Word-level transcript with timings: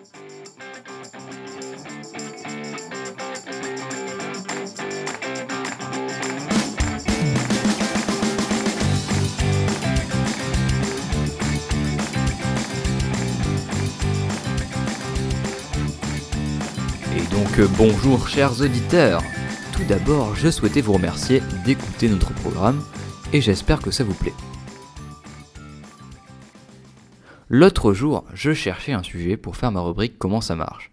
Et 0.00 0.02
donc 17.30 17.58
euh, 17.58 17.66
bonjour 17.76 18.28
chers 18.28 18.60
auditeurs 18.62 19.22
Tout 19.72 19.84
d'abord, 19.84 20.34
je 20.34 20.48
souhaitais 20.50 20.80
vous 20.80 20.94
remercier 20.94 21.42
d'écouter 21.64 22.08
notre 22.08 22.32
programme 22.32 22.82
et 23.32 23.40
j'espère 23.42 23.80
que 23.80 23.90
ça 23.90 24.04
vous 24.04 24.14
plaît. 24.14 24.34
L'autre 27.52 27.92
jour, 27.92 28.24
je 28.32 28.52
cherchais 28.52 28.92
un 28.92 29.02
sujet 29.02 29.36
pour 29.36 29.56
faire 29.56 29.72
ma 29.72 29.80
rubrique 29.80 30.18
Comment 30.18 30.40
ça 30.40 30.54
marche. 30.54 30.92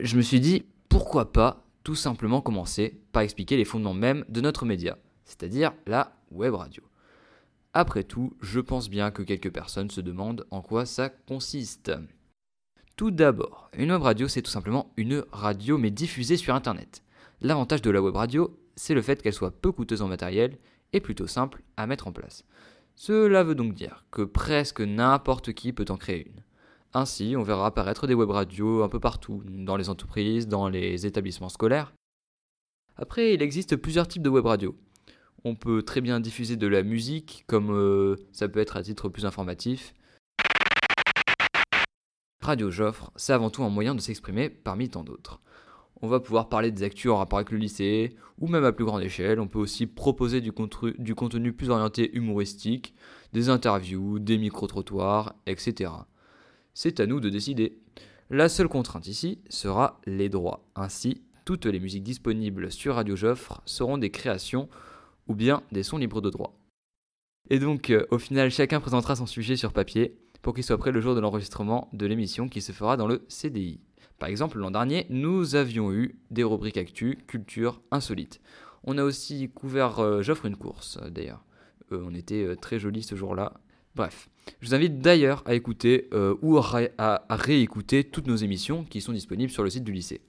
Je 0.00 0.16
me 0.16 0.22
suis 0.22 0.40
dit, 0.40 0.64
pourquoi 0.88 1.32
pas 1.32 1.64
tout 1.84 1.94
simplement 1.94 2.40
commencer 2.40 3.00
par 3.12 3.22
expliquer 3.22 3.56
les 3.56 3.64
fondements 3.64 3.94
même 3.94 4.24
de 4.28 4.40
notre 4.40 4.66
média, 4.66 4.98
c'est-à-dire 5.24 5.72
la 5.86 6.16
web 6.32 6.54
radio. 6.54 6.82
Après 7.72 8.02
tout, 8.02 8.36
je 8.40 8.58
pense 8.58 8.90
bien 8.90 9.12
que 9.12 9.22
quelques 9.22 9.52
personnes 9.52 9.92
se 9.92 10.00
demandent 10.00 10.44
en 10.50 10.60
quoi 10.60 10.86
ça 10.86 11.08
consiste. 11.08 11.92
Tout 12.96 13.12
d'abord, 13.12 13.70
une 13.78 13.92
web 13.92 14.02
radio, 14.02 14.26
c'est 14.26 14.42
tout 14.42 14.50
simplement 14.50 14.92
une 14.96 15.24
radio 15.30 15.78
mais 15.78 15.92
diffusée 15.92 16.36
sur 16.36 16.56
Internet. 16.56 17.04
L'avantage 17.40 17.80
de 17.80 17.90
la 17.92 18.02
web 18.02 18.16
radio, 18.16 18.58
c'est 18.74 18.94
le 18.94 19.02
fait 19.02 19.22
qu'elle 19.22 19.32
soit 19.32 19.52
peu 19.52 19.70
coûteuse 19.70 20.02
en 20.02 20.08
matériel 20.08 20.58
et 20.92 20.98
plutôt 21.00 21.28
simple 21.28 21.62
à 21.76 21.86
mettre 21.86 22.08
en 22.08 22.12
place. 22.12 22.44
Cela 22.94 23.42
veut 23.42 23.54
donc 23.54 23.74
dire 23.74 24.04
que 24.10 24.22
presque 24.22 24.80
n'importe 24.80 25.52
qui 25.52 25.72
peut 25.72 25.86
en 25.88 25.96
créer 25.96 26.26
une. 26.26 26.42
Ainsi, 26.94 27.34
on 27.36 27.42
verra 27.42 27.66
apparaître 27.66 28.06
des 28.06 28.14
web 28.14 28.30
radios 28.30 28.82
un 28.82 28.88
peu 28.88 29.00
partout, 29.00 29.42
dans 29.46 29.76
les 29.76 29.88
entreprises, 29.88 30.46
dans 30.46 30.68
les 30.68 31.06
établissements 31.06 31.48
scolaires. 31.48 31.94
Après, 32.96 33.32
il 33.32 33.42
existe 33.42 33.76
plusieurs 33.76 34.06
types 34.06 34.22
de 34.22 34.28
web 34.28 34.44
radios. 34.44 34.76
On 35.44 35.54
peut 35.54 35.82
très 35.82 36.00
bien 36.00 36.20
diffuser 36.20 36.56
de 36.56 36.66
la 36.66 36.82
musique, 36.82 37.44
comme 37.46 37.72
euh, 37.72 38.16
ça 38.32 38.48
peut 38.48 38.60
être 38.60 38.76
à 38.76 38.82
titre 38.82 39.08
plus 39.08 39.24
informatif. 39.24 39.94
Radio 42.42 42.70
Joffre, 42.70 43.10
c'est 43.16 43.32
avant 43.32 43.50
tout 43.50 43.64
un 43.64 43.70
moyen 43.70 43.94
de 43.94 44.00
s'exprimer 44.00 44.50
parmi 44.50 44.90
tant 44.90 45.02
d'autres. 45.02 45.40
On 46.04 46.08
va 46.08 46.18
pouvoir 46.18 46.48
parler 46.48 46.72
des 46.72 46.82
actus 46.82 47.12
en 47.12 47.18
rapport 47.18 47.38
avec 47.38 47.52
le 47.52 47.58
lycée, 47.58 48.16
ou 48.40 48.48
même 48.48 48.64
à 48.64 48.72
plus 48.72 48.84
grande 48.84 49.02
échelle. 49.02 49.38
On 49.38 49.46
peut 49.46 49.60
aussi 49.60 49.86
proposer 49.86 50.40
du, 50.40 50.50
contenu, 50.50 51.52
plus 51.52 51.70
orienté 51.70 52.14
humoristique, 52.16 52.92
des 53.32 53.48
interviews, 53.48 54.18
des 54.18 54.36
micro-trottoirs, 54.36 55.36
etc. 55.46 55.92
C'est 56.74 56.98
à 56.98 57.06
nous 57.06 57.20
de 57.20 57.30
décider. 57.30 57.78
La 58.30 58.48
seule 58.48 58.68
contrainte 58.68 59.06
ici 59.06 59.38
sera 59.48 60.00
les 60.04 60.28
droits. 60.28 60.64
Ainsi, 60.74 61.22
toutes 61.44 61.66
les 61.66 61.78
musiques 61.78 62.02
disponibles 62.02 62.72
sur 62.72 62.96
Radio 62.96 63.14
Joffre 63.14 63.62
seront 63.64 63.96
des 63.96 64.10
créations 64.10 64.68
ou 65.28 65.36
bien 65.36 65.62
des 65.70 65.84
sons 65.84 65.98
libres 65.98 66.20
de 66.20 66.30
droit. 66.30 66.58
Et 67.48 67.60
donc, 67.60 67.90
euh, 67.90 68.06
au 68.10 68.18
final, 68.18 68.50
chacun 68.50 68.80
présentera 68.80 69.14
son 69.14 69.26
sujet 69.26 69.56
sur 69.56 69.72
papier 69.72 70.16
pour 70.40 70.54
qu'il 70.54 70.64
soit 70.64 70.78
prêt 70.78 70.90
le 70.90 71.00
jour 71.00 71.14
de 71.14 71.20
l'enregistrement 71.20 71.88
de 71.92 72.06
l'émission 72.06 72.48
qui 72.48 72.60
se 72.60 72.72
fera 72.72 72.96
dans 72.96 73.06
le 73.06 73.24
CDI. 73.28 73.80
Par 74.22 74.28
exemple, 74.28 74.60
l'an 74.60 74.70
dernier, 74.70 75.04
nous 75.10 75.56
avions 75.56 75.92
eu 75.92 76.14
des 76.30 76.44
rubriques 76.44 76.76
actu, 76.76 77.18
culture, 77.26 77.82
insolite. 77.90 78.40
On 78.84 78.96
a 78.96 79.02
aussi 79.02 79.50
couvert 79.50 79.98
euh, 79.98 80.22
J'offre 80.22 80.46
une 80.46 80.54
course, 80.54 81.00
d'ailleurs. 81.10 81.42
Euh, 81.90 82.04
on 82.06 82.14
était 82.14 82.44
euh, 82.44 82.54
très 82.54 82.78
jolis 82.78 83.02
ce 83.02 83.16
jour-là. 83.16 83.54
Bref, 83.96 84.28
je 84.60 84.68
vous 84.68 84.76
invite 84.76 85.00
d'ailleurs 85.00 85.42
à 85.44 85.54
écouter 85.54 86.08
ou 86.40 86.56
à 86.56 87.26
réécouter 87.30 88.04
toutes 88.04 88.28
nos 88.28 88.36
émissions 88.36 88.84
qui 88.84 89.00
sont 89.00 89.12
disponibles 89.12 89.50
sur 89.50 89.64
le 89.64 89.70
site 89.70 89.82
du 89.82 89.90
lycée. 89.90 90.20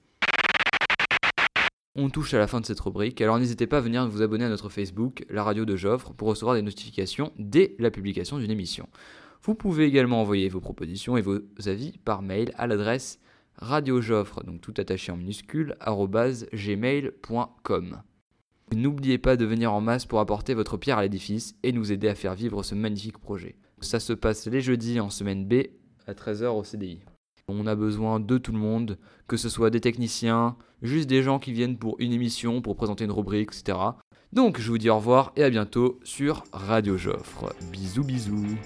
On 1.94 2.10
touche 2.10 2.34
à 2.34 2.38
la 2.38 2.48
fin 2.48 2.60
de 2.60 2.66
cette 2.66 2.80
rubrique, 2.80 3.20
alors 3.20 3.38
n'hésitez 3.38 3.68
pas 3.68 3.78
à 3.78 3.80
venir 3.80 4.08
vous 4.08 4.22
abonner 4.22 4.44
à 4.44 4.48
notre 4.48 4.70
Facebook, 4.70 5.24
la 5.30 5.44
radio 5.44 5.64
de 5.64 5.76
Joffre, 5.76 6.14
pour 6.14 6.26
recevoir 6.26 6.56
des 6.56 6.62
notifications 6.62 7.30
dès 7.38 7.76
la 7.78 7.92
publication 7.92 8.40
d'une 8.40 8.50
émission. 8.50 8.88
Vous 9.44 9.54
pouvez 9.54 9.84
également 9.84 10.20
envoyer 10.20 10.48
vos 10.48 10.60
propositions 10.60 11.16
et 11.16 11.22
vos 11.22 11.38
avis 11.66 11.96
par 12.04 12.22
mail 12.22 12.52
à 12.56 12.66
l'adresse 12.66 13.20
radiojoffre, 13.56 14.44
donc 14.44 14.60
tout 14.60 14.74
attaché 14.76 15.12
en 15.12 15.16
minuscule, 15.16 15.76
gmail.com. 16.52 18.02
N'oubliez 18.74 19.18
pas 19.18 19.36
de 19.36 19.44
venir 19.44 19.72
en 19.72 19.80
masse 19.80 20.06
pour 20.06 20.20
apporter 20.20 20.54
votre 20.54 20.76
pierre 20.76 20.98
à 20.98 21.02
l'édifice 21.02 21.54
et 21.62 21.72
nous 21.72 21.92
aider 21.92 22.08
à 22.08 22.14
faire 22.14 22.34
vivre 22.34 22.62
ce 22.62 22.74
magnifique 22.74 23.18
projet. 23.18 23.56
Ça 23.80 24.00
se 24.00 24.12
passe 24.12 24.46
les 24.46 24.60
jeudis 24.60 25.00
en 25.00 25.10
semaine 25.10 25.46
B 25.46 25.64
à 26.06 26.12
13h 26.14 26.46
au 26.46 26.64
CDI. 26.64 27.00
On 27.48 27.66
a 27.66 27.74
besoin 27.74 28.20
de 28.20 28.38
tout 28.38 28.52
le 28.52 28.58
monde, 28.58 28.98
que 29.28 29.36
ce 29.36 29.50
soit 29.50 29.70
des 29.70 29.80
techniciens, 29.80 30.56
juste 30.82 31.08
des 31.08 31.22
gens 31.22 31.38
qui 31.38 31.52
viennent 31.52 31.76
pour 31.76 31.96
une 31.98 32.12
émission, 32.12 32.62
pour 32.62 32.76
présenter 32.76 33.04
une 33.04 33.12
rubrique, 33.12 33.50
etc. 33.52 33.78
Donc 34.32 34.58
je 34.58 34.70
vous 34.70 34.78
dis 34.78 34.90
au 34.90 34.96
revoir 34.96 35.32
et 35.36 35.44
à 35.44 35.50
bientôt 35.50 36.00
sur 36.02 36.42
Radio 36.52 36.96
Joffre. 36.96 37.54
Bisous 37.70 38.04
bisous 38.04 38.56